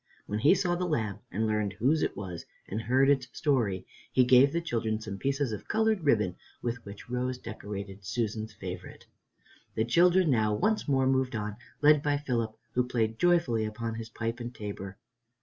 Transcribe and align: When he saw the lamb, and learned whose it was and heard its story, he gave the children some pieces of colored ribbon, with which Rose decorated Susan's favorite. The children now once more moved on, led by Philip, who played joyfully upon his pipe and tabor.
When 0.25 0.39
he 0.39 0.55
saw 0.55 0.73
the 0.73 0.87
lamb, 0.87 1.19
and 1.31 1.45
learned 1.45 1.73
whose 1.73 2.01
it 2.01 2.17
was 2.17 2.43
and 2.67 2.81
heard 2.81 3.07
its 3.07 3.27
story, 3.33 3.85
he 4.11 4.23
gave 4.23 4.51
the 4.51 4.59
children 4.59 4.99
some 4.99 5.19
pieces 5.19 5.51
of 5.51 5.67
colored 5.67 6.01
ribbon, 6.03 6.37
with 6.59 6.83
which 6.83 7.07
Rose 7.07 7.37
decorated 7.37 8.03
Susan's 8.03 8.51
favorite. 8.51 9.05
The 9.75 9.85
children 9.85 10.31
now 10.31 10.55
once 10.55 10.87
more 10.87 11.05
moved 11.05 11.35
on, 11.35 11.55
led 11.83 12.01
by 12.01 12.17
Philip, 12.17 12.57
who 12.71 12.87
played 12.87 13.19
joyfully 13.19 13.63
upon 13.63 13.93
his 13.93 14.09
pipe 14.09 14.39
and 14.39 14.55
tabor. 14.55 14.97